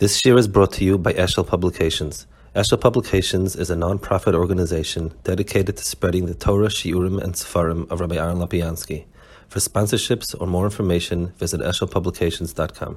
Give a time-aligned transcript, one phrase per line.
[0.00, 2.26] This year is brought to you by Eshel Publications.
[2.56, 8.00] Eshel Publications is a non-profit organization dedicated to spreading the Torah, Shiurim, and Sefarim of
[8.00, 9.04] Rabbi Aaron Lapiansky.
[9.48, 12.96] For sponsorships or more information, visit eshelpublications.com.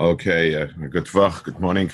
[0.00, 1.92] Okay, uh, good vach, good morning.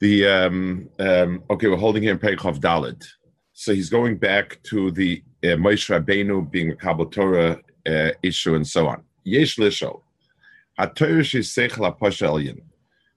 [0.00, 3.04] The um, um, okay, we're holding here in Peichov Dalit.
[3.52, 8.54] So he's going back to the uh, Moshe Rabbeinu being a Kabbalah Torah uh, issue
[8.54, 9.02] and so on.
[9.24, 10.00] Yesh Lisho.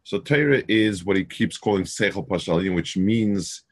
[0.03, 3.63] So Torah is what he keeps calling Seichel Pashalin, which means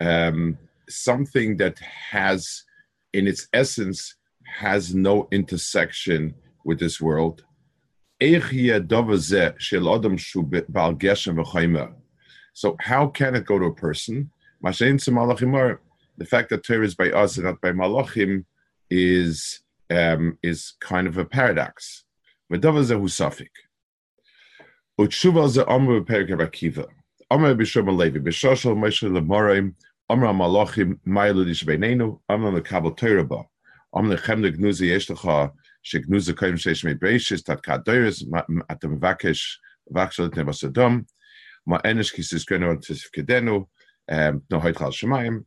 [0.00, 0.58] um,
[0.88, 2.64] something that has,
[3.12, 4.14] in its essence,
[4.46, 7.44] has no intersection with this world.
[12.54, 14.30] So how can it go to a person?
[16.18, 18.44] The fact that Torah is by us and not by Malachim
[18.90, 22.04] is um, is kind of a paradox.
[22.52, 23.50] Medava zehu safik.
[25.00, 26.86] Utshuva ze amr b'perik Akiva.
[27.30, 29.74] Amr b'shom Levi b'shoshal Moshe lemorim.
[30.10, 32.20] Amr malachim ma'ilu dishbeinenu.
[32.28, 33.44] Amr lekabel Torah ba.
[33.94, 35.50] Amr lechem legnuzi yesh lecha
[35.82, 38.22] shegnuzi koyim sheish meibreishis tat kadoyres
[38.68, 39.56] atem v'akish
[39.90, 40.44] vachshal nevasadom.
[40.44, 41.06] vasadom.
[41.64, 43.66] Ma enish kisis grenu antisif kedenu.
[44.50, 45.46] No hoit chal shemayim.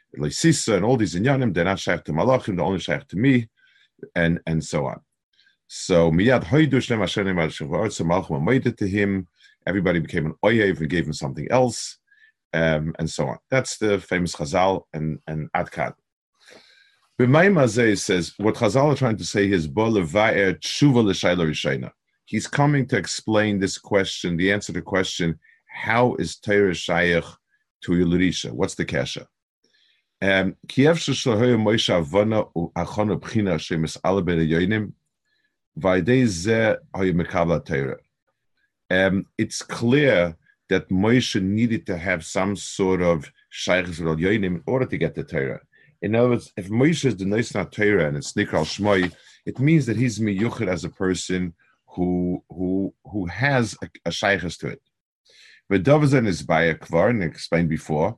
[0.17, 3.49] Leisisa and all these inyanim, they're not shaykh to malachim, they're only shaykh to me,
[4.15, 4.99] and and so on.
[5.67, 7.49] So miyad hoidu shnem hashem al
[7.89, 9.27] so malchim it to him.
[9.65, 11.97] Everybody became an oyev and gave him something else,
[12.53, 13.37] um, and so on.
[13.49, 15.93] That's the famous Chazal and and Adkan.
[17.19, 21.91] B'mayim says what Chazal are trying to say is bo levaer tshuva l'shayla.
[22.25, 27.23] He's coming to explain this question, the answer to the question, how is Torah shaykh
[27.81, 28.51] to Yelurisha?
[28.51, 29.27] What's the kasha?
[38.91, 40.35] Um, it's clear
[40.69, 43.31] that Moshe needed to have some sort of
[43.99, 45.61] with yoinim in order to get the Torah.
[46.01, 49.11] In other words, if Moshe is the Neisna Torah and it's Nikral Shmoy,
[49.45, 51.53] it means that he's miyuchid as a person
[51.87, 54.81] who who who has a, a shaykhs to it.
[55.67, 58.17] But Dovazan is by a kvar, and explained before,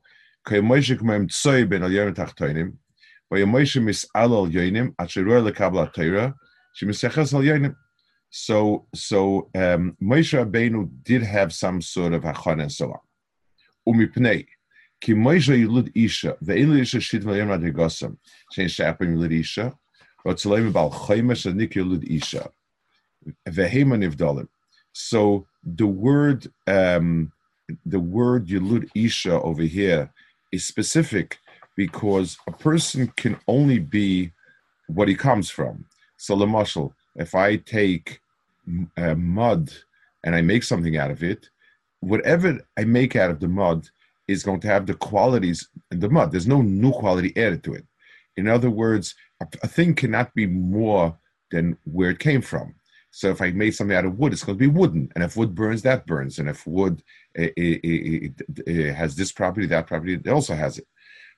[8.36, 12.98] so, so um, Moshe Rabbeinu did have some sort of hachon and so on.
[13.88, 14.46] Umipnei,
[15.00, 18.16] ki Moshe yulud isha, ve'in isha shit v'yom radrigosam,
[18.52, 19.72] shein shapim yulud isha,
[20.26, 22.50] v'tzaleim bal chaymesh anik yulud isha,
[23.48, 24.48] ve'hema nivdalim.
[24.92, 27.30] So the word, um,
[27.86, 30.12] the word yulud isha over here
[30.54, 31.38] is specific
[31.76, 34.32] because a person can only be
[34.86, 35.84] what he comes from.
[36.16, 38.20] So, the muscle, if I take
[38.96, 39.72] uh, mud
[40.24, 41.50] and I make something out of it,
[42.00, 43.88] whatever I make out of the mud
[44.28, 46.32] is going to have the qualities in the mud.
[46.32, 47.84] There's no new quality added to it.
[48.36, 51.16] In other words, a, a thing cannot be more
[51.50, 52.74] than where it came from.
[53.16, 55.08] So if I made something out of wood, it's going to be wooden.
[55.14, 56.40] And if wood burns, that burns.
[56.40, 57.00] And if wood
[57.36, 60.88] it, it, it, has this property, that property, it also has it.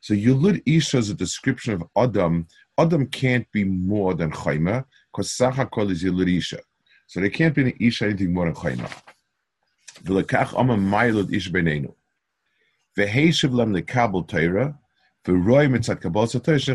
[0.00, 2.46] So Yulud Isha is a description of Adam.
[2.78, 6.60] Adam can't be more than Chayma, because Sachakol is Yulud Isha.
[7.08, 8.54] So there can't be an Isha anything more than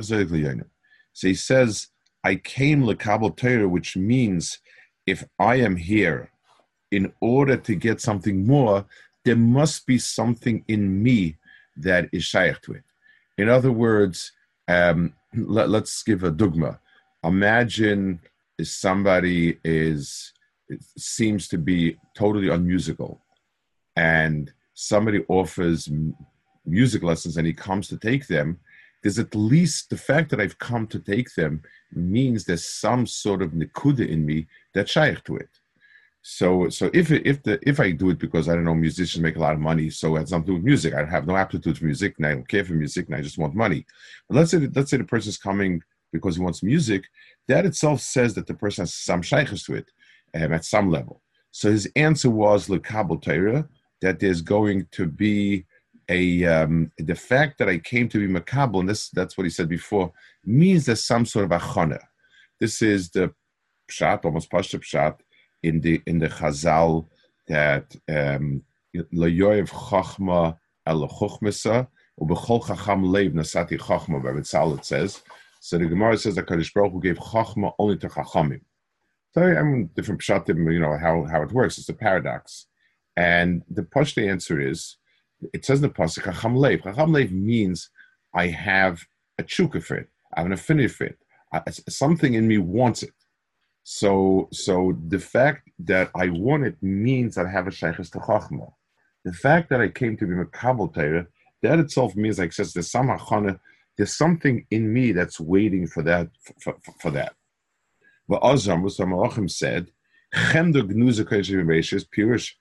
[0.04, 0.66] zayik
[1.14, 1.88] So he says,
[2.24, 4.60] I came lekabel Torah, which means
[5.06, 6.32] if I am here
[6.92, 8.86] in order to get something more,
[9.24, 11.38] there must be something in me
[11.78, 12.84] that is shaykh to it.
[13.38, 14.32] In other words,
[14.68, 16.80] um, let, us give a dogma.
[17.24, 18.20] Imagine
[18.62, 20.34] somebody is
[20.98, 23.22] seems to be totally unmusical,
[23.96, 25.90] and somebody offers
[26.66, 28.60] music lessons and he comes to take them.
[29.02, 33.42] There's at least the fact that I've come to take them means there's some sort
[33.42, 35.50] of nikuda in me that's shaykh to it.
[36.24, 39.38] So, so if if the if I do it because I don't know musicians make
[39.38, 40.94] a lot of money, so it has do with music.
[40.94, 43.40] I have no aptitude for music, and I don't care for music, and I just
[43.40, 43.88] want money.
[44.30, 45.82] But let's say that, let's say the person is coming
[46.14, 47.06] because he wants music.
[47.48, 49.90] That itself says that the person has some shaykhs to it
[50.36, 51.22] um, at some level.
[51.50, 53.68] So his answer was lekabel Torah
[54.02, 55.66] that there's going to be
[56.12, 59.50] a um, the fact that I came to be makabel, and this that's what he
[59.58, 60.12] said before,
[60.46, 62.00] means there's some sort of achana.
[62.60, 63.34] This is the
[63.90, 65.16] pshat, almost pashta pshat,
[65.64, 67.08] in the in the Chazal
[67.48, 68.64] that um,
[68.96, 71.88] layoyev chachma el chochmesa
[72.20, 74.22] ubechol chacham leiv nasati chachma.
[74.22, 75.22] By Tzal says.
[75.64, 78.62] So the Gemara says that Kadosh Baruch Hu gave chachma only to chachamim.
[79.34, 81.78] So I mean, different pshatim, you know how how it works.
[81.78, 82.66] It's a paradox,
[83.16, 84.98] and the pashta answer is,
[85.54, 86.84] it says in the pasuk chacham leiv.
[86.84, 87.90] Chacham means
[88.34, 89.02] I have
[89.38, 90.10] a chukka for it.
[90.34, 91.18] I have an affinity for it.
[91.54, 93.14] I, something in me wants it.
[93.84, 98.20] So, so the fact that I want it means that I have a shaykhis to
[98.20, 98.72] chachma.
[99.26, 101.28] The fact that I came to be makabel Torah,
[101.62, 103.10] that itself means like says there's some
[103.98, 106.30] there's something in me that's waiting for that
[106.60, 107.34] for, for, for that.
[108.28, 109.92] But Azam, what Malachim said,
[110.34, 112.54] pirush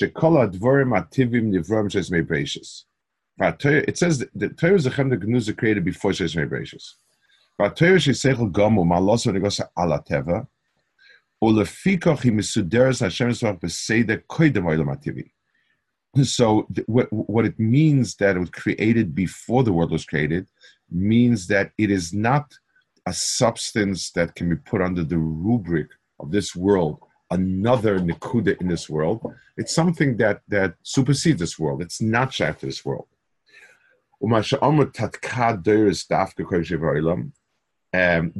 [0.00, 0.12] It
[3.98, 6.94] says that Torah is a chem created before shes mebeishis.
[7.58, 10.46] But Torah gomu maloso negosa ala teva,
[16.24, 20.46] so what it means that it was created before the world was created
[20.88, 22.54] means that it is not
[23.06, 25.88] a substance that can be put under the rubric
[26.20, 27.00] of this world,
[27.32, 29.20] another nikuda in this world.
[29.56, 31.82] It's something that that supersedes this world.
[31.82, 33.08] It's not to this world.
[37.94, 38.32] Um,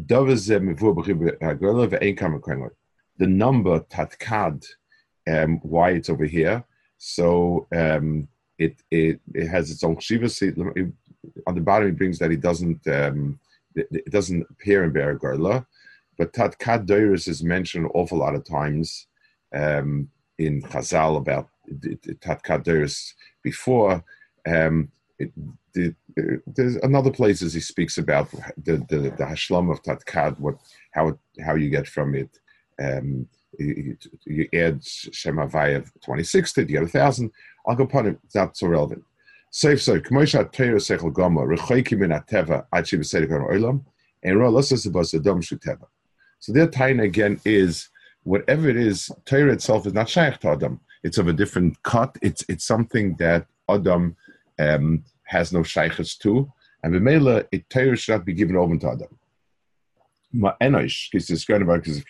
[3.19, 4.67] the number tatkad,
[5.29, 6.65] um, why it's over here.
[6.99, 8.29] So um,
[8.59, 10.29] it, it it has its own shiva.
[11.47, 13.39] On the bottom, it brings that it doesn't um,
[13.75, 15.67] it, it, doesn't appear in Beragorla,
[16.19, 19.07] but tatkad doiris is mentioned an awful lot of times
[19.55, 24.05] um, in Chazal about tatkad doiris before.
[24.47, 25.33] Um, it,
[25.75, 25.95] the,
[26.47, 30.57] there's another places he speaks about the the, the hashlam of tatkad, what
[30.93, 32.39] how how you get from it
[32.83, 33.27] um,
[33.59, 37.31] you, you add Shem Havaya 26 to get a thousand.
[37.67, 39.05] I'll go upon it, it's not so relevant.
[39.51, 43.85] Safe so, Kamosha Teira Sechel Goma, Rechoikim in Ateva, Besedek on Olam,
[44.23, 45.87] and Ra Losas Abas Shuteva.
[46.43, 47.89] So their taina again is
[48.25, 50.81] whatever it is, Torah itself is not shaykh to Adam.
[51.05, 52.19] It's of a different cut.
[52.21, 54.17] It's it's something that Adam
[54.59, 56.53] um, has no shaykhs to,
[56.83, 59.17] and B'meila, it Torah should not be given over to Adam.
[60.33, 62.03] Ma enosh, kis is going about because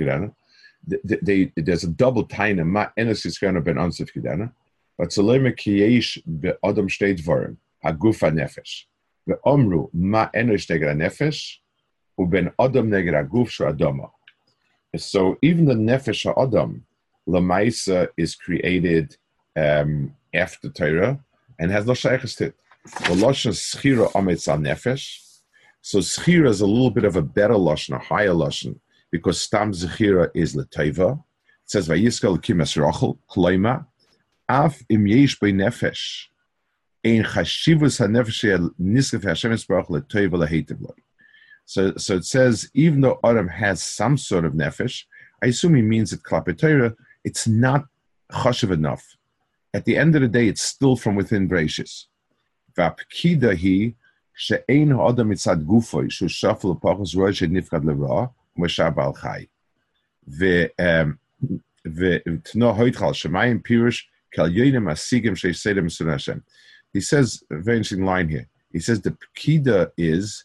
[0.86, 4.50] there's a double taina ma enes iskana ben ansif kidana,
[4.96, 8.84] but zoleme kiyesh be adam steht vorim hagufa nefesh
[9.26, 11.58] be omru ma enes neger nefesh
[12.18, 14.10] u ben adam neger aguf shu adama.
[14.96, 16.84] So even the nefesh adam
[17.28, 19.16] lamaisa is created
[19.56, 21.18] um, after Torah
[21.58, 22.36] and has no shaykhs.
[22.36, 22.52] The
[22.84, 25.18] lashon schira ametz nefesh.
[25.80, 28.78] So schira is a little bit of a better lashon, a higher lashon
[29.12, 31.18] because Stam Zechira is Lateva.
[31.18, 31.22] It
[31.66, 33.86] says Vayiskel Kimes Rachel Kloima
[34.48, 36.28] Af Im Yesh Bei Nefesh
[37.04, 40.80] Ein Chashivus HaNefesh Niskef Hashem Yisbarach Lateva Lahetiv
[41.72, 45.04] so, so it says, even though Adam has some sort of nefesh,
[45.42, 47.86] I assume he means it klapetera, it's not
[48.30, 49.16] chashiv enough.
[49.72, 52.04] At the end of the day, it's still from within Brachis.
[52.76, 52.94] Um,
[66.92, 68.46] he says a very interesting line here.
[68.72, 70.44] He says the pkida is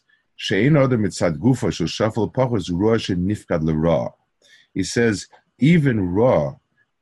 [4.74, 5.26] he says
[5.58, 6.54] even raw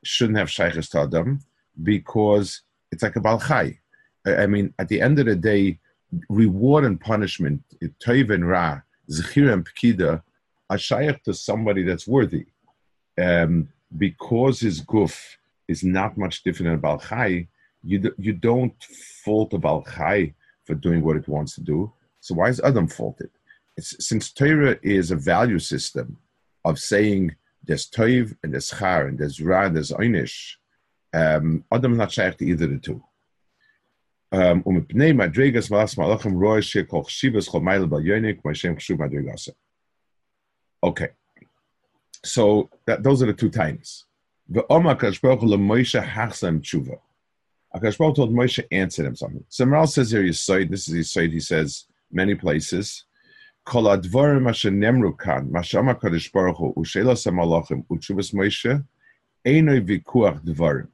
[0.03, 1.41] shouldn't have shaykhs to Adam
[1.83, 3.79] because it's like a balchai.
[4.27, 5.79] I mean, at the end of the day,
[6.29, 7.63] reward and punishment,
[8.03, 10.23] toiv and ra, zechir and pkida,
[10.71, 12.47] a shaykh to somebody that's worthy.
[13.21, 15.37] Um, because his guf
[15.69, 17.49] is not much different than Balchai,
[17.83, 18.83] you, do, you don't
[19.25, 21.93] fault a Balchai for doing what it wants to do.
[22.27, 23.31] So why is Adam faulted?
[23.77, 26.19] It's, since Torah is a value system
[26.65, 30.57] of saying there's Toiv and there's Char and there's Ra and there's Einish,
[31.15, 33.01] um, Adam is not shaykh to either of the two.
[34.33, 34.87] Um, um,
[40.83, 41.09] Okay.
[42.25, 44.05] So that, those are the two times.
[44.49, 46.99] The Omar Kashbaruch Moshe Hachsam Tshuva.
[47.73, 49.45] Akashbaruch told Moshe answered him something.
[49.49, 53.05] Samral says here Yisoid, this is Yisoid, he says many places.
[53.65, 58.85] Kol advarim asher nemru kan, mashama kadosh baruch hu, u'shelos hamalachim, u'tshuvas Moshe,
[59.45, 60.89] einoi vikuach dvarim.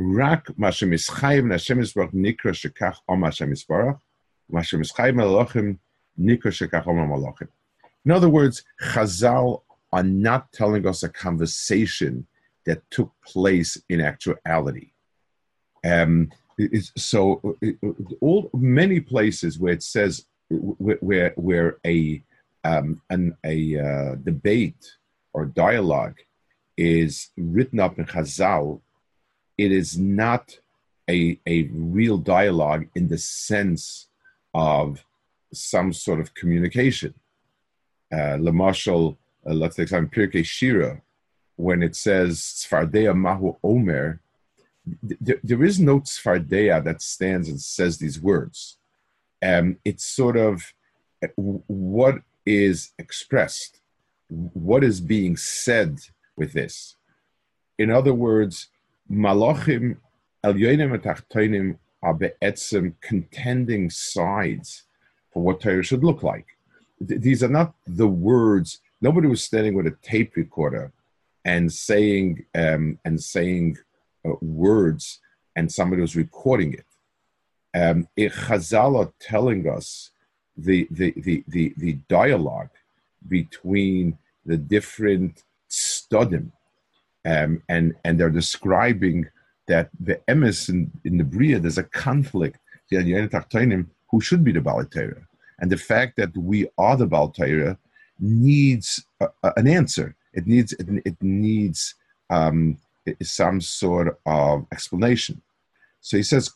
[0.00, 3.98] Rak Mashem Ischayim Hashem Yisbarach Nikra Shekach Om Hashem Yisbarach,
[4.50, 5.78] Mashem Ischayim Malachim
[6.18, 7.48] Nikra Shekach Om Malachim.
[8.04, 9.62] In other words, Chazal
[9.92, 12.28] are not telling us a conversation
[12.64, 14.92] that took place in actuality.
[15.84, 16.30] Um,
[16.96, 17.78] so, it,
[18.20, 22.22] all many places where it says where where a
[22.64, 24.96] um, an, a uh, debate
[25.32, 26.16] or dialogue
[26.76, 28.80] is written up in Chazal,
[29.56, 30.58] it is not
[31.08, 34.08] a, a real dialogue in the sense
[34.54, 35.04] of
[35.52, 37.14] some sort of communication.
[38.12, 41.02] Uh, Lamashal, uh, let's take some Pirkei Shira,
[41.56, 44.20] when it says Tzfardea Mahu Omer,
[45.24, 48.78] th- there is no Tzfardea that stands and says these words.
[49.42, 50.72] Um, it's sort of
[51.22, 53.80] uh, what is expressed,
[54.28, 55.98] what is being said
[56.36, 56.96] with this.
[57.78, 58.68] In other words,
[59.10, 59.98] Malachim
[60.44, 64.84] Elyonim and are be'etzim contending sides
[65.32, 66.46] for what Torah should look like.
[67.06, 68.80] Th- these are not the words.
[69.00, 70.92] Nobody was standing with a tape recorder
[71.44, 73.78] and saying um, and saying
[74.32, 75.20] uh, words,
[75.56, 76.84] and somebody was recording it.
[77.74, 80.10] Um, Chazal are telling us
[80.56, 82.70] the, the, the, the, the dialogue
[83.28, 86.50] between the different studim,
[87.24, 89.26] um, and, and they're describing
[89.66, 92.58] that the emes in, in the Bria, there's a conflict,
[92.90, 94.84] who should be the Baal
[95.60, 97.34] And the fact that we are the Baal
[98.18, 100.16] needs a, a, an answer.
[100.32, 101.94] It needs, it, it needs
[102.30, 102.78] um,
[103.22, 105.42] some sort of explanation.
[106.00, 106.48] So he says.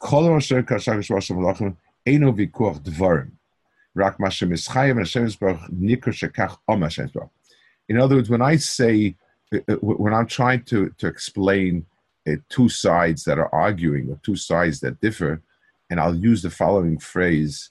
[7.88, 9.16] In other words, when I say,
[9.52, 11.87] uh, uh, when I'm trying to, to explain
[12.26, 15.42] uh, two sides that are arguing or two sides that differ,
[15.90, 17.71] and I'll use the following phrase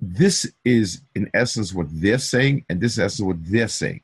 [0.00, 4.02] this is in essence what they're saying, and this is what they're saying.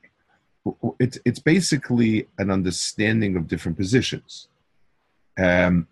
[0.99, 4.47] It's, it's basically an understanding of different positions.
[5.37, 5.87] Um,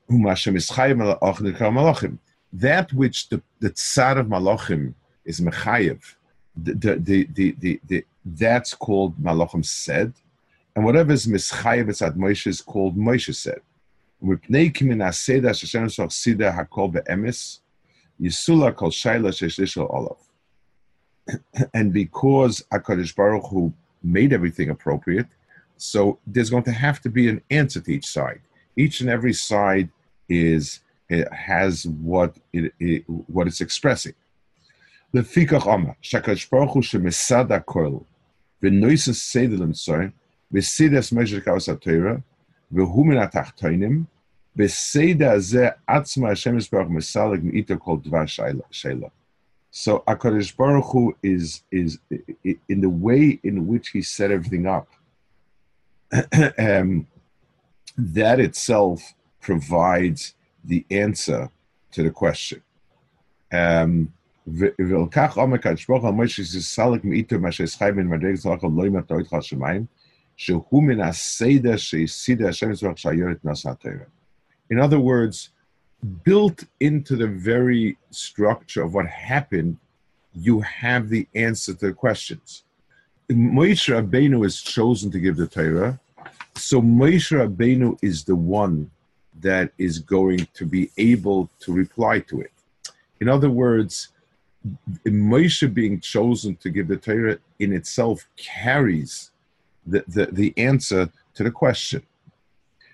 [2.54, 3.70] that which the, the
[4.18, 4.94] of malachim
[5.26, 6.16] is mechayev,
[6.56, 10.14] the, the, the, the, the, that's called malachim said,
[10.76, 13.60] and whatever is mischayev at Moshe is called Moshe said.
[21.74, 25.28] And because HaKadosh Baruch Hu made everything appropriate,
[25.78, 28.42] so there's going to have to be an answer to each side.
[28.76, 29.90] Each and every side
[30.30, 34.14] is it has what it, it what it's expressing.
[35.12, 38.06] The fikach Amma, Shakadosh Baruch Hu shemesad hakol,
[38.64, 40.12] v'noises sedelim soy,
[40.54, 42.24] v'sidas measure kaos ha-Torah,
[42.74, 44.08] v'hu min ha-tachtoinim,
[44.58, 49.10] Beseda ze atzma Hashem Yisbarach mesalig meita called Dvar Shaila.
[49.72, 51.98] So Akadosh Baruch Hu is is
[52.44, 54.90] in the way in which he set everything up.
[56.60, 57.08] um,
[57.98, 61.50] that itself provides the answer
[61.94, 62.62] to the question.
[63.52, 64.14] Um,
[64.48, 65.04] in
[74.80, 75.50] other words,
[76.24, 79.78] built into the very structure of what happened,
[80.34, 82.64] you have the answer to the questions.
[83.30, 86.00] Moshe Rabbeinu is chosen to give the Torah,
[86.56, 88.90] so Moshe Rabbeinu is the one
[89.40, 92.52] that is going to be able to reply to it.
[93.20, 94.10] In other words,
[95.06, 99.32] Moshe being chosen to give the Torah in itself carries
[99.86, 102.04] the, the, the answer to the question.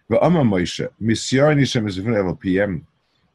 [0.10, 0.90] Moshe,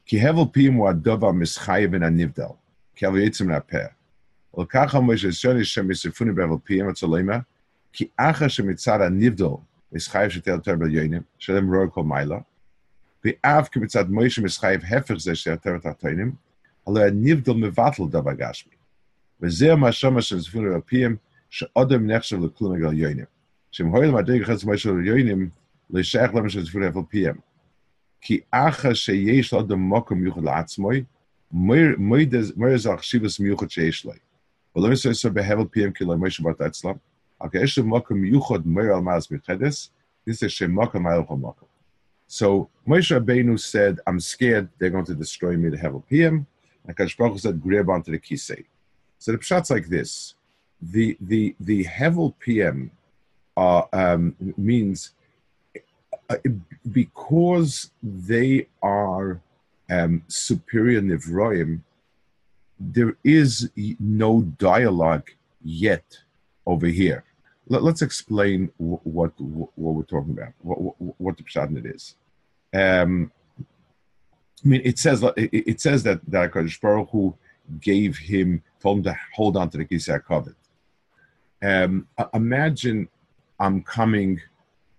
[0.06, 2.44] מוישה, מסיור נשם מספון הבל פיהם, כי הבל פיהם הוא הדובר מסחי בין הנבדל,
[2.94, 3.78] כי הבל יצא מן הפה.
[4.54, 7.38] ולכך מוישה, מסיור נשם מספון בהבל פיהם הצולמה,
[7.92, 9.54] כי אחר שמצד הנבדל,
[9.92, 12.38] מסחייב שתל תר בליונים, שלם רוע כל מילה,
[13.24, 16.32] ואף כמצד מוישה מסחייב הפך זה של תר תחתונים,
[16.86, 18.72] הלא הנבדל מבטל דבר גשמי.
[19.42, 21.16] וזה מה שומע של מספון בהבל פיהם,
[21.50, 23.24] שאודם נחשב לכלום מגל יונים.
[23.70, 25.50] שאם הוי למדרגה חץ מוישה ליונים,
[25.90, 27.36] לשייך למה שזה פרפל פיהם.
[28.23, 28.93] ki acha
[29.67, 30.67] de mokum yuchad
[32.99, 34.19] shivas miyuchad
[34.75, 36.99] let me say so behevel piyem ki moish etzlam.
[37.41, 39.89] Mokum yuchad al
[40.25, 41.67] this is she mokum mokum.
[42.27, 46.47] So Moshe Rabbeinu said, I'm scared they're going to destroy me, the Hevel PM,
[46.87, 48.65] And Kadosh Baruch said, grab onto the Kisei.
[49.19, 50.33] So the Pshat's like this.
[50.81, 52.89] The, the, the Hevel PM
[53.55, 55.11] uh, um, means
[56.27, 56.37] uh,
[56.91, 59.39] because they are
[59.89, 61.81] um, superior Nivroim,
[62.79, 65.29] there is no dialogue
[65.63, 66.19] yet
[66.65, 67.23] over here.
[67.67, 70.77] Let, us explain what, what, what we're talking about, what,
[71.17, 72.15] what, the pshat is.
[72.73, 73.31] Um,
[74.63, 77.35] I mean, it says it, says that that Hakadosh Baruch Hu
[77.79, 80.55] gave him told him to hold on to the kisei covet.
[81.61, 83.09] Um, imagine
[83.59, 84.41] I'm coming.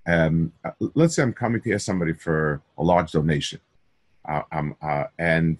[0.06, 0.52] Um,
[0.94, 3.60] let's say I'm coming to ask somebody for a large donation,
[4.28, 5.58] uh, um, uh, and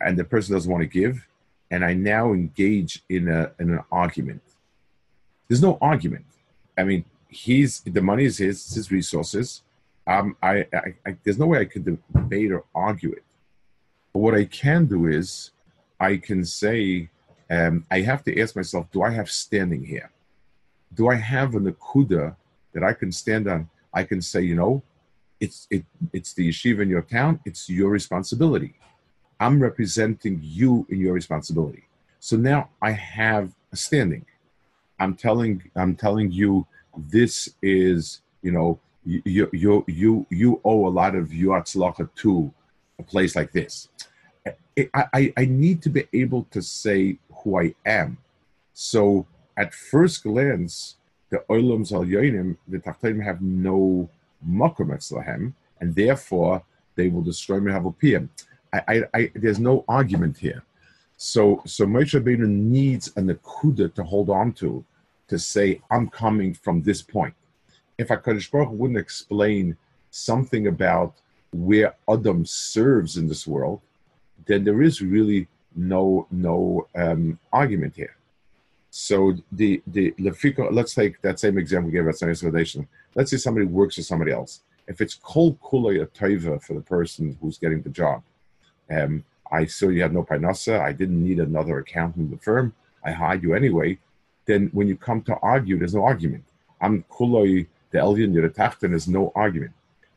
[0.00, 1.26] and the person doesn't want to give,
[1.70, 4.42] and I now engage in a in an argument.
[5.48, 6.26] There's no argument.
[6.78, 9.62] I mean, he's the money is his, his resources.
[10.06, 13.24] Um, I, I, I, there's no way I could debate or argue it.
[14.12, 15.50] But what I can do is,
[15.98, 17.08] I can say,
[17.50, 20.10] um, I have to ask myself, do I have standing here?
[20.92, 22.36] Do I have an nakuda
[22.74, 23.68] that I can stand on?
[23.92, 24.82] I can say, you know,
[25.40, 27.40] it's it it's the yeshiva in your town.
[27.44, 28.74] It's your responsibility.
[29.40, 31.84] I'm representing you in your responsibility.
[32.20, 34.24] So now I have a standing.
[34.98, 36.66] I'm telling I'm telling you
[36.96, 42.52] this is you know you you you you owe a lot of yuatzlacha to
[42.98, 43.88] a place like this.
[44.76, 48.18] I, I, I need to be able to say who I am.
[48.72, 49.26] So
[49.56, 50.96] at first glance,
[51.30, 54.08] the oilums al yoinim, the tachtonim have no
[54.46, 56.62] makom etzlahem, and therefore
[56.96, 58.28] they will destroy Mehavopiyim.
[58.72, 60.62] I, I, I, there's no argument here.
[61.16, 64.84] So, so Moshe Rabbeinu needs a nakuda to hold on to,
[65.28, 67.34] to say, I'm coming from this point.
[67.98, 69.76] If HaKadosh Baruch wouldn't explain
[70.10, 71.14] something about
[71.52, 73.80] where Adam serves in this world,
[74.46, 78.16] then there is really no no um, argument here.
[78.96, 82.86] So the the let's take that same example we gave about Sunday Foundation.
[83.16, 84.60] Let's say somebody works for somebody else.
[84.86, 88.22] If it's kol kulay taiva for the person who's getting the job,
[88.88, 90.78] um, I saw you had no parnasa.
[90.78, 92.72] I didn't need another accountant in the firm.
[93.04, 93.98] I hired you anyway.
[94.46, 96.44] Then when you come to argue, there's no argument.
[96.80, 99.72] I'm kulay the Elyon, you're there's no argument.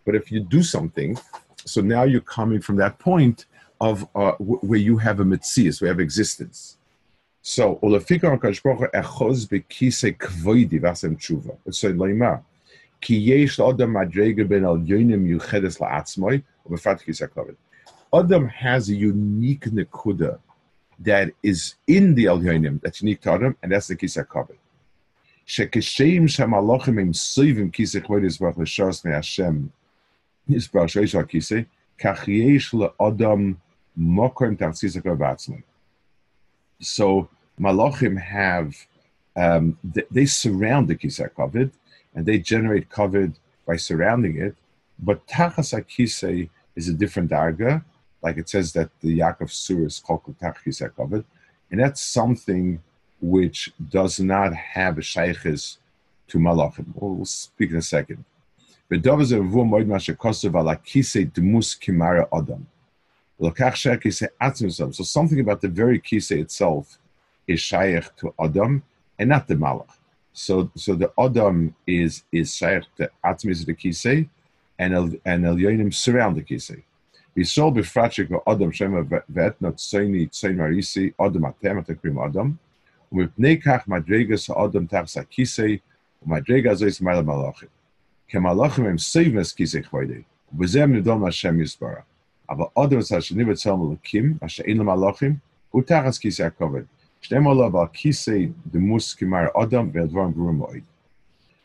[0.05, 1.17] But if you do something,
[1.65, 3.45] so now you're coming from that point
[3.81, 6.77] of uh, where you have a mitzias, we have existence.
[7.49, 11.55] So, ulafika HaKadosh Baruch echoz bekise kvoidi vasem tshuva.
[11.73, 12.43] So, leima,
[12.99, 17.55] ki yesh adam madrega ben al yonim yuchedes la'atzmoi, ubefat kise kvoid.
[18.13, 20.39] Adam has a unique nekuda
[20.99, 24.57] that is in the al yonim, that's unique to Adam, and that's the kise kvoid.
[25.47, 29.71] Shekeshem shamalachim im soivim kise kvoid is baruch l'shos ne Hashem,
[30.49, 31.65] is baruch sheish kise,
[31.97, 33.57] kach yesh Adam
[36.79, 37.29] so
[37.59, 38.75] Malachim have
[39.35, 41.71] um, they, they, surround the Kisei Kavod
[42.15, 43.35] and they generate Kavod
[43.67, 44.55] by surrounding it.
[44.99, 47.83] But Tachas Kisei is a different darga,
[48.23, 51.23] like it says that the Yaakov Surah is called Tach Kisei Kavod,
[51.69, 52.81] and that's something
[53.21, 55.77] which does not have a shaykhis
[56.27, 56.85] to Malachim.
[56.95, 58.23] We'll speak in a second.
[58.89, 62.67] But Davaz Evu Moed Mashakosov ala Kisei Dmus Kimara Adam.
[63.39, 63.51] So
[65.03, 66.97] something about the very kisei itself
[67.46, 68.82] is shaykh to Adam
[69.18, 69.94] and not the malach.
[70.32, 74.28] So so the Adam is is shaykh to Atzmis the kisei,
[74.78, 76.82] and El, and Elyonim surround the kisei.
[77.34, 82.58] We saw befratchik Adam shema vet not tzayni tzayn marisi Adam atem atakrim Adam.
[83.12, 85.66] ומפני כך מדרגס האדם תחס הכיסא,
[86.22, 87.68] ומדרגה זו יש מעלה מלאכים.
[88.28, 90.22] כמלאכים הם סייבנס כיסא כבודי,
[90.52, 92.00] ובזה נדום השם יסברה.
[92.50, 95.36] אבל אדם השני בצלם אלוקים, אשר אין להם מלאכים,
[95.70, 96.82] הוא תחת כיסא הכובד.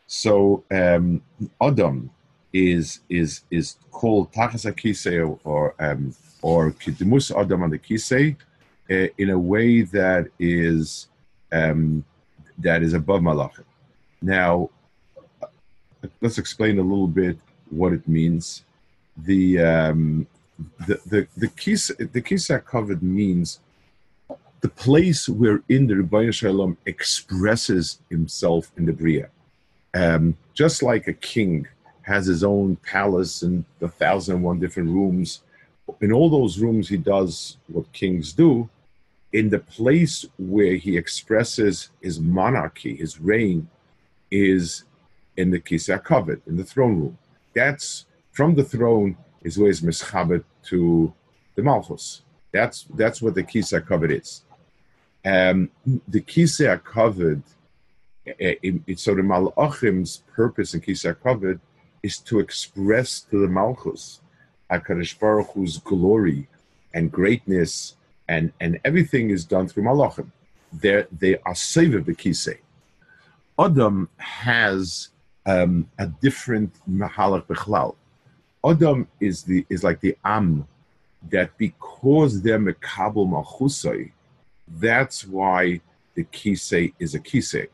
[0.07, 1.21] So um,
[1.61, 2.09] Adam
[2.51, 8.35] is is is called Tachas Kisei or um, or Kidmus Adam on the Kisei
[8.91, 11.07] uh, in a way that is
[11.51, 12.03] um,
[12.59, 13.63] that is above Malachim.
[14.21, 14.69] Now,
[16.21, 17.37] let's explain a little bit
[17.69, 18.63] what it means.
[19.17, 20.27] The um,
[20.87, 23.59] the the the kisa, the kisa covered means
[24.63, 29.29] the place wherein the Rebbeinu Shalom expresses himself in the Bria.
[29.93, 31.67] Um, just like a king
[32.03, 35.41] has his own palace and the thousand and one different rooms,
[35.99, 38.69] in all those rooms he does what kings do.
[39.33, 43.67] In the place where he expresses his monarchy, his reign,
[44.31, 44.85] is
[45.35, 47.17] in the Kisa covered, in the throne room.
[47.53, 51.13] That's from the throne is always mischabed to
[51.55, 52.21] the malchus.
[52.53, 54.43] That's that's what the kisa covered is.
[55.25, 55.69] Um,
[56.07, 57.43] the kisa covered.
[58.25, 61.59] It, it, so the malachim's purpose in kisa covered
[62.01, 64.21] is to express to the Malchus
[64.69, 66.47] HaKadosh Baruch Hu's glory
[66.93, 67.95] and greatness,
[68.27, 70.31] and, and everything is done through Malachim.
[70.71, 72.57] They're, they are saved Bekise.
[73.57, 75.09] Adam has
[75.45, 77.95] um, a different Mahalach Bechlal.
[78.65, 80.67] Adam is the is like the Am
[81.29, 84.11] that because they're Mekabel Malchusai,
[84.79, 85.81] that's why
[86.15, 87.67] the Kisei is a Kisei.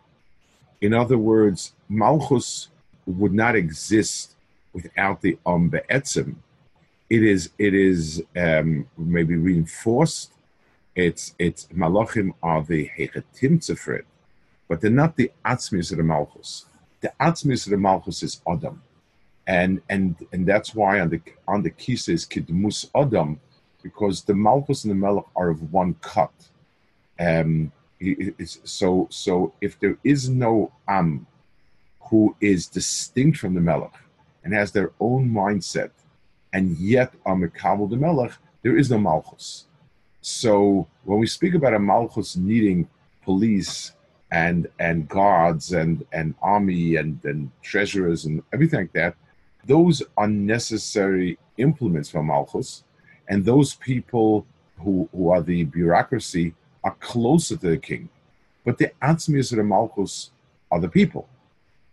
[0.81, 2.69] In other words, Malchus
[3.05, 4.35] would not exist
[4.73, 6.35] without the Am Be'etzim.
[7.09, 10.31] It is it is um, maybe reinforced.
[10.95, 14.03] It's it's Malachim are the Hechetim Tzefrit,
[14.67, 16.65] but they're not the Atzmis of the Malchus.
[17.01, 18.81] The Atzmis of the Malchus is Adam
[19.49, 23.39] and and and that's why on the on the key says kidmus adam
[23.81, 26.31] because the malchus and the melech are of one cut
[27.19, 27.71] um
[28.63, 31.27] so so if there is no am
[32.09, 33.93] who is distinct from the melech
[34.43, 35.91] and has their own mindset
[36.53, 39.65] and yet are mekabel the melech there is no malchus.
[40.21, 42.89] So when we speak about a malchus needing
[43.23, 43.93] police
[44.31, 49.15] and and guards and and army and and treasurers and everything like that
[49.65, 52.83] those unnecessary implements for Malchus,
[53.27, 54.45] and those people
[54.79, 58.09] who, who are the bureaucracy are closer to the king.
[58.65, 60.31] But the Atzmius of the Malchus
[60.71, 61.27] are the people.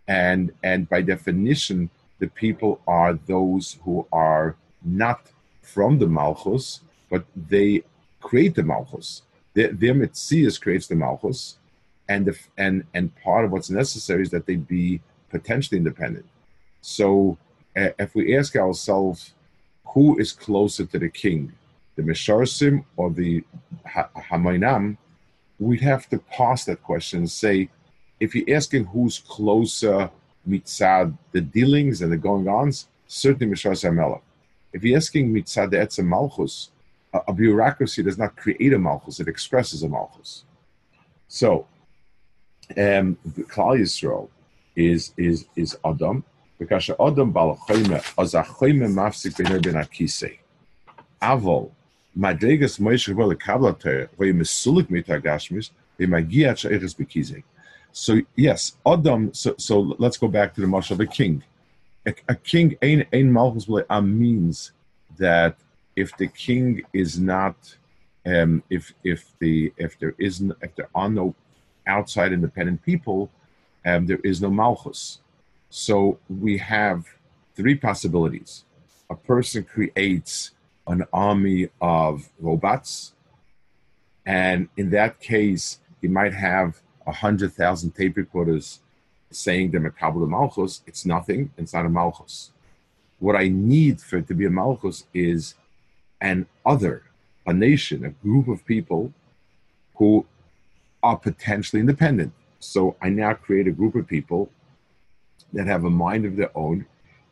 [0.07, 5.21] And, and by definition, the people are those who are not
[5.61, 7.83] from the Malchus, but they
[8.21, 9.21] create the Malchus.
[9.53, 11.57] Their, their Metzias creates the Malchus,
[12.09, 16.25] and, the, and, and part of what's necessary is that they be potentially independent.
[16.81, 17.37] So
[17.75, 19.33] eh, if we ask ourselves
[19.93, 21.53] who is closer to the king,
[21.97, 23.43] the Misharsim or the
[23.85, 24.97] Hamainam,
[25.59, 27.69] we'd have to pause that question and say,
[28.19, 30.09] if you're asking who's closer
[30.47, 34.21] mitzad the dealings and the going ons, certainly Misharsim Melech.
[34.71, 36.69] If you're asking mitzad the Etzem Malchus,
[37.13, 40.45] a, a bureaucracy does not create a Malchus, it expresses a Malchus.
[41.27, 41.67] So,
[42.71, 44.29] um, the Klal Yisrael
[44.75, 46.23] is is is Adam
[46.59, 50.37] because Adam bal Chayme as a mafsik b'nei ben akise.
[51.21, 51.71] Avol
[52.17, 57.43] Madregas Moshe Rabbeinu Kablater, Vayimisuluk Mitar Gashmis, Vayimagiyat Sha'iris Bekizek.
[57.91, 59.33] So yes, Adam.
[59.33, 61.43] So, so let's go back to the marshal of a king.
[62.05, 63.67] A, a king ain ain malchus
[64.03, 64.71] means
[65.17, 65.57] that
[65.95, 67.55] if the king is not,
[68.25, 71.35] um, if if the if there isn't if there are no
[71.85, 73.29] outside independent people,
[73.85, 75.19] um, there is no malchus.
[75.69, 77.05] So we have
[77.55, 78.63] three possibilities.
[79.09, 80.51] A person creates
[80.87, 83.13] an army of robots,
[84.25, 88.79] and in that case, he might have a hundred thousand tape recorders
[89.31, 90.81] saying they're Makabal the Malchus.
[90.87, 91.51] It's nothing.
[91.57, 92.51] It's not a Malchus.
[93.19, 95.55] What I need for it to be a Malchus is
[96.21, 97.03] an other,
[97.45, 99.13] a nation, a group of people
[99.95, 100.25] who
[101.03, 102.33] are potentially independent.
[102.59, 104.49] So I now create a group of people
[105.53, 106.85] that have a mind of their own.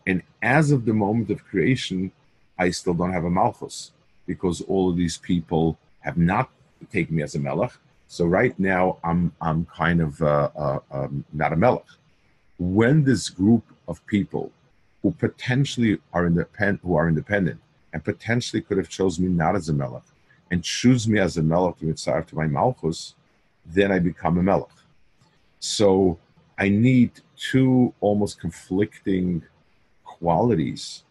[0.07, 2.11] And as of the moment of creation,
[2.57, 3.91] I still don't have a malchus
[4.25, 6.49] because all of these people have not
[6.91, 7.71] taken me as a melech.
[8.07, 11.85] So right now, I'm I'm kind of uh, uh, um, not a melech.
[12.57, 14.51] When this group of people
[15.01, 17.59] who potentially are independent, who are independent,
[17.93, 20.03] and potentially could have chosen me not as a melech,
[20.51, 23.15] and choose me as a melech to mitzvah to my malchus,
[23.65, 24.69] then I become a melech.
[25.59, 26.19] So
[26.57, 29.43] I need two almost conflicting
[30.03, 31.04] qualities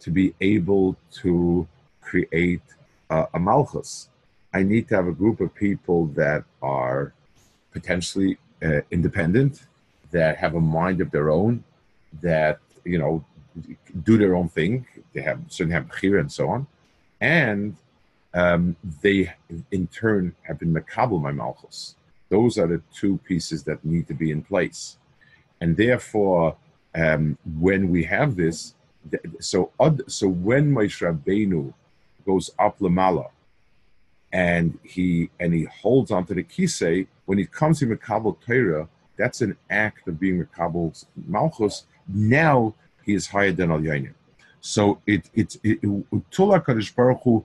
[0.00, 1.66] to be able to
[2.00, 2.62] create
[3.10, 4.08] uh, a malchus.
[4.52, 7.12] I need to have a group of people that are
[7.72, 9.66] potentially uh, independent,
[10.10, 11.64] that have a mind of their own,
[12.22, 13.24] that you know
[14.04, 14.86] do their own thing.
[15.12, 16.66] They have certainly have bechira and so on,
[17.20, 17.76] and
[18.34, 19.32] um, they
[19.70, 21.94] in turn have been makabel my malchus.
[22.28, 24.98] Those are the two pieces that need to be in place.
[25.60, 26.56] And therefore,
[26.94, 28.74] um, when we have this,
[29.40, 29.72] so
[30.06, 31.72] so when Moshe Rabbeinu
[32.26, 33.28] goes up Lamala,
[34.32, 39.40] and he and he holds onto the kisei, when he comes to Makabel Torah, that's
[39.40, 41.84] an act of being Makabel Malchus.
[42.06, 44.14] Now he is higher than Al Yainim.
[44.60, 47.44] So it it, it, it Tula Kadosh Baruch Hu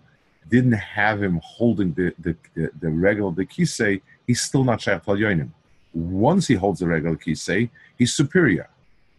[0.49, 4.01] didn't have him holding the the, the, the regular the kisei.
[4.27, 5.49] He's still not Shaykh Al Yainim.
[5.93, 8.67] Once he holds the regular kisei, he's superior.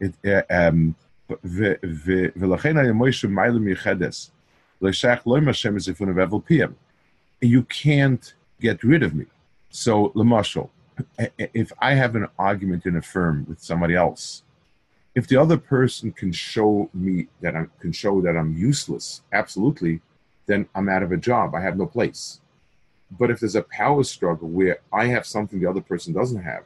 [0.01, 0.97] It, uh, um,
[7.41, 9.27] you can't get rid of me.
[9.71, 10.71] So, Lamashal,
[11.39, 14.43] if I have an argument in a firm with somebody else,
[15.15, 20.01] If the other person can show me that I can show that I'm useless, absolutely,
[20.47, 21.55] then I'm out of a job.
[21.55, 22.41] I have no place.
[23.11, 26.65] But if there's a power struggle where I have something the other person doesn't have,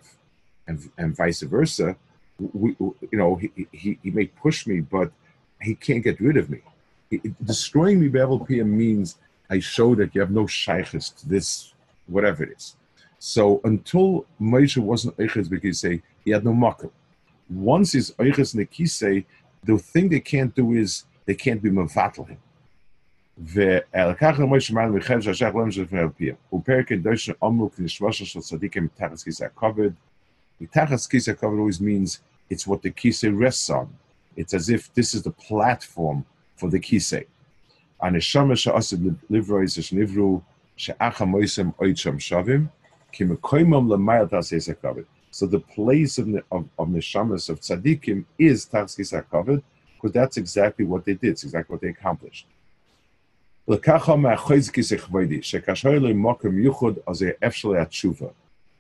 [0.66, 1.97] and, and vice versa,
[2.38, 5.11] we, you know, he, he, he may push me, but
[5.61, 6.61] he can't get rid of me.
[7.11, 9.16] He, destroying me Babel PM means
[9.51, 11.72] I show that you have no shaykhs to this,
[12.07, 12.77] whatever it is.
[13.18, 16.90] So until Moshe wasn't Eiches Bekisei, he had no makkah.
[17.51, 19.24] Once he's Eiches Nekisei,
[19.64, 22.38] the thing they can't do is they can't be Mavatal him.
[30.61, 33.92] Mitachas Kisei covered always means it's what the Kisei rests on.
[34.37, 36.25] It's as if this is the platform
[36.57, 37.27] for the Kisei.
[38.01, 40.42] And a Shamash Asid Livrois Shnivru
[40.79, 42.71] She'achamoisem Oicham Shavim
[45.31, 49.62] So the place of, of, of Neshamas of tzaddikim is Tachskis covered
[49.94, 51.31] because that's exactly what they did.
[51.31, 52.47] It's exactly what they accomplished.
[57.75, 58.33] Atshuva.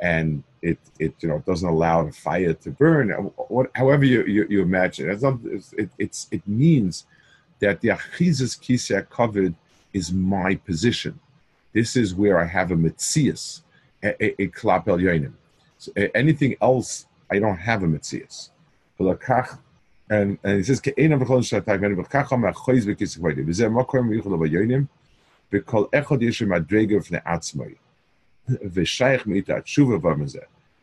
[0.00, 3.12] and it it you know doesn't allow the fire to burn.
[3.12, 3.16] Uh,
[3.48, 5.38] what, however you, you, you imagine, it's, not,
[5.76, 7.06] it, it's it means
[7.60, 9.54] that the Achizas Kisar covered
[9.92, 11.18] is my position.
[11.72, 13.62] This is where I have a mitzias,
[14.02, 15.32] a, a, klap.
[15.78, 18.50] So, anything else, I don't have a mitzias.
[20.10, 21.18] And and it says, "Ke'ena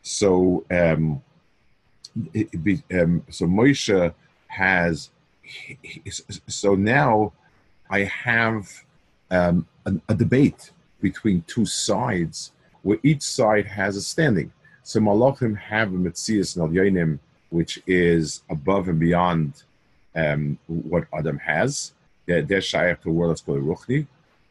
[0.02, 1.22] So um,
[2.92, 4.14] um, so Moshe
[4.46, 5.10] has
[6.46, 7.32] so now
[7.90, 8.84] I have
[9.30, 9.66] um,
[10.08, 12.52] a, debate between two sides
[12.82, 14.52] where each side has a standing.
[14.82, 17.18] So Malachim have a Metzias Nal
[17.50, 19.62] which is above and beyond
[20.14, 21.92] um, what Adam has.
[22.26, 24.06] They're, they're to the world that's called Ruchni.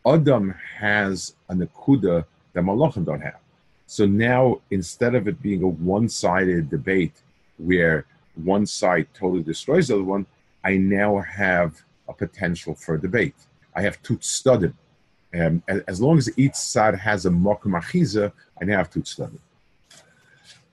[0.06, 3.40] Adam has a nakuda that Malachim don't have.
[3.86, 7.22] So now, instead of it being a one-sided debate
[7.58, 10.26] where one side totally destroys the other one,
[10.64, 13.36] I now have a potential for debate.
[13.76, 14.74] I have two studim.
[15.38, 17.76] Um, as long as each side has a mokum
[18.60, 19.40] I now have two studim.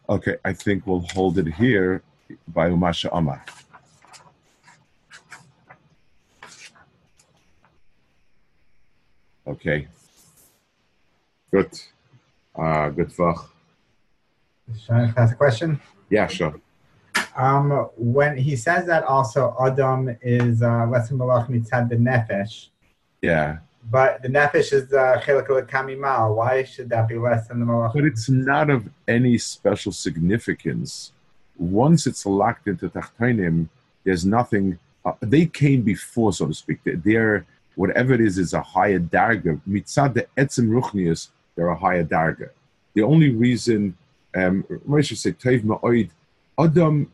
[0.09, 2.03] Okay, I think we'll hold it here
[2.49, 3.45] by Umasha Amar.
[9.47, 9.89] Okay.
[11.53, 11.79] Good.
[12.57, 13.53] Uh, good fuck.
[14.87, 15.81] Can I ask a question?
[16.09, 16.59] Yeah, sure.
[17.37, 22.69] Um, when he says that also Adam is uh, less than malach mitzad the nefesh.
[23.21, 23.59] Yeah.
[23.91, 26.37] But the nefesh is uh, chelik uh, kamimal.
[26.37, 27.93] Why should that be less than the malach?
[27.95, 31.13] But it's not of any special significance.
[31.59, 33.69] Once it's locked into tachtonim,
[34.05, 34.79] there's nothing.
[35.05, 36.81] Uh, they came before, so to speak.
[36.85, 39.61] They're whatever it is, is a higher darga.
[39.69, 42.51] Mitzad the etzim ruchnius, they're a higher darga.
[42.95, 43.97] The only reason,
[44.35, 46.11] um, Moshe said, Teiv ma'oid,
[46.59, 47.11] Adam,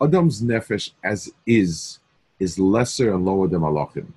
[0.00, 1.98] Adam's nefesh as is,
[2.38, 4.08] is lesser and lower than malachim.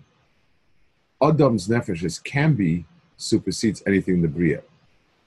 [1.22, 2.86] Adam's nefesh as can be
[3.18, 4.62] supersedes anything in the bria.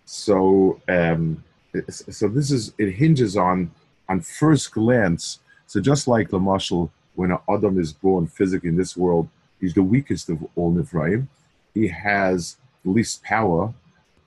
[0.04, 1.42] So, um,
[1.88, 3.70] so this is it hinges on
[4.09, 5.40] on first glance.
[5.66, 9.28] So just like the marshal, when Adam is born physically in this world,
[9.61, 11.26] He's the weakest of all Nifraim.
[11.74, 13.74] He has the least power.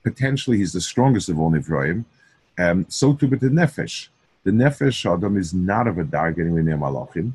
[0.04, 2.06] Potentially, he's the strongest of all Nifraim.
[2.58, 4.08] Um, so too with the Nefesh.
[4.44, 7.34] The Nefesh Adam is not of a dark anywhere near Malachim.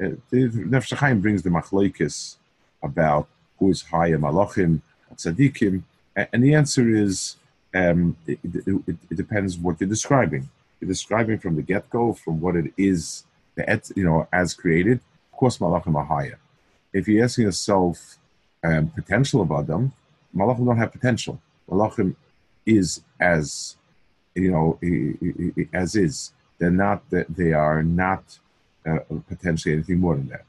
[0.00, 2.36] Uh, the Nefesh Chaim brings the Machlaikis
[2.82, 3.28] about
[3.58, 4.80] who is higher Malachim,
[5.14, 5.82] Tzadikim,
[6.16, 7.36] and the answer is
[7.74, 10.48] um, it, it, it, depends what you're describing.
[10.80, 15.00] You're describing from the get-go, from what it is, the you know, as created.
[15.32, 16.38] Of course, Malachim are higher
[16.92, 18.18] if you're asking yourself
[18.64, 19.92] um, potential of Adam,
[20.34, 21.40] Malachim don't have potential.
[21.70, 22.14] Malachim
[22.66, 23.76] is as
[24.34, 24.78] you know
[25.72, 26.32] as is.
[26.58, 27.02] They're not.
[27.10, 28.38] They are not
[28.84, 30.44] uh, potentially anything more than that.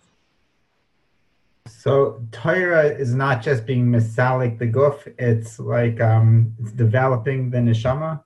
[1.67, 7.59] So Torah is not just being misalik the guf; it's like um, it's developing the
[7.59, 8.23] neshama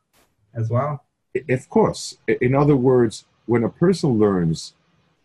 [0.54, 1.04] as well.
[1.50, 2.18] Of course.
[2.28, 4.74] In other words, when a person learns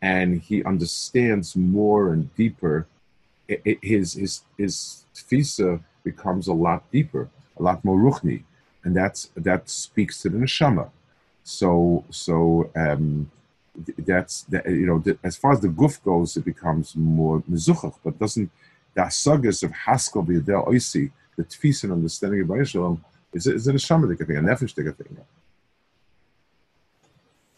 [0.00, 2.86] and he understands more and deeper.
[3.48, 7.28] His his his tfisa becomes a lot deeper,
[7.58, 8.42] a lot more ruchni,
[8.84, 10.90] and that's that speaks to the neshama.
[11.44, 13.30] So so um,
[13.98, 17.94] that's that, you know the, as far as the guf goes, it becomes more mezuchach,
[18.04, 18.50] but doesn't
[18.94, 23.58] the asagas of Haskell v'yadel oisi the tfisa and understanding of Shalom is it, a
[23.58, 25.18] shamadik thing, a nefesh thing?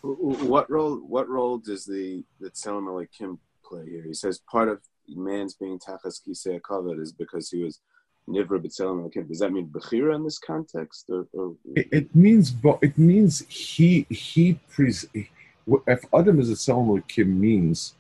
[0.02, 0.96] What role?
[0.96, 4.02] What role does the the Tzelem Kim play here?
[4.02, 7.80] He says part of man's being tachas kisei is because he was
[8.28, 9.26] nivra b'tzelem Kim.
[9.26, 11.06] Does that mean bechira in this context?
[11.10, 11.54] Or, or...
[11.76, 15.06] It, it, means, it means he he pres.
[15.14, 17.94] If Adam is a tzelem Kim means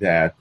[0.00, 0.34] that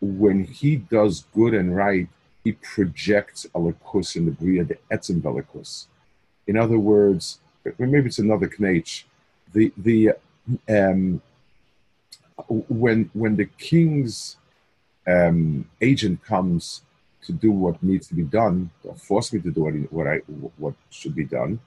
[0.00, 2.08] when he does good and right,
[2.44, 5.86] he projects Elokus in the bria, the etzim belakus.
[6.46, 7.38] In other words,
[7.78, 9.04] maybe it's another knech.
[9.52, 10.12] The the
[10.68, 11.22] um,
[12.48, 14.36] when when the king's
[15.06, 16.82] um, agent comes
[17.26, 20.18] to do what needs to be done, or force me to do what, what I
[20.58, 21.60] what should be done,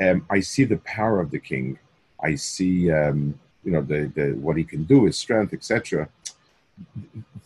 [0.00, 1.78] um, I see the power of the king.
[2.20, 6.08] I see um, you know the, the what he can do, his strength, etc.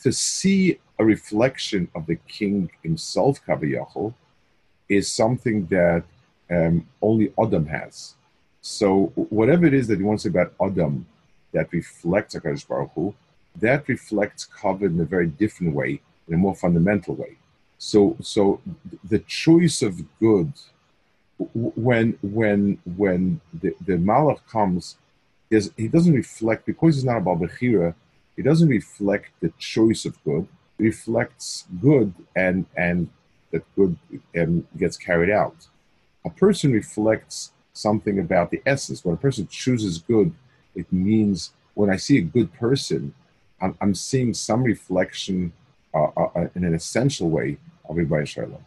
[0.02, 4.14] To see a reflection of the king himself, Kaviyachol,
[4.88, 6.04] is something that
[6.50, 8.14] um, only Adam has.
[8.60, 11.06] So whatever it is that he wants to about Adam
[11.52, 13.14] that reflects Hakadosh Baruch Hu,
[13.56, 17.36] that reflects covered in a very different way, in a more fundamental way.
[17.78, 18.60] So, so
[19.04, 20.52] the choice of good,
[21.54, 24.96] when when when the, the Malach comes,
[25.50, 27.94] is he doesn't reflect because he's not about Bechira,
[28.36, 30.46] he doesn't reflect the choice of good.
[30.78, 33.08] It reflects good and and
[33.52, 33.96] that good
[34.38, 35.68] um, gets carried out.
[36.24, 39.04] A person reflects something about the essence.
[39.04, 40.32] When a person chooses good,
[40.74, 43.14] it means when I see a good person,
[43.60, 45.52] I'm, I'm seeing some reflection
[45.94, 47.56] uh, uh, in an essential way
[47.88, 48.60] of Ribbono Shel Olam.